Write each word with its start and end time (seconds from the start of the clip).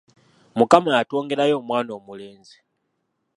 Mukama 0.57 0.89
yatwongerayo 0.97 1.53
omwana 1.61 1.91
omulenzi. 1.97 2.57